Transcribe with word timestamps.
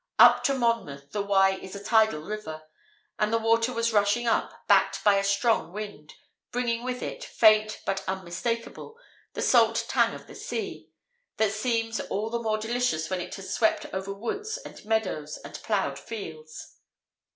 Up 0.17 0.43
to 0.45 0.55
Monmouth 0.55 1.11
the 1.11 1.21
Wye 1.21 1.57
is 1.61 1.75
a 1.75 1.83
tidal 1.83 2.21
river, 2.23 2.63
and 3.19 3.31
the 3.31 3.37
water 3.37 3.71
was 3.71 3.93
rushing 3.93 4.25
up, 4.25 4.65
backed 4.65 5.03
by 5.03 5.17
a 5.17 5.23
strong 5.23 5.71
wind, 5.73 6.15
bringing 6.51 6.83
with 6.83 7.03
it, 7.03 7.23
faint 7.23 7.79
but 7.85 8.03
unmistakable, 8.07 8.97
the 9.33 9.43
salt 9.43 9.85
tang 9.87 10.15
of 10.15 10.25
the 10.25 10.33
sea, 10.33 10.89
that 11.37 11.51
seems 11.51 11.99
all 11.99 12.31
the 12.31 12.41
more 12.41 12.57
delicious 12.57 13.11
when 13.11 13.21
it 13.21 13.35
has 13.35 13.53
swept 13.53 13.85
over 13.93 14.11
woods 14.11 14.57
and 14.65 14.83
meadows 14.85 15.37
and 15.45 15.61
ploughed 15.61 15.99
fields. 15.99 16.77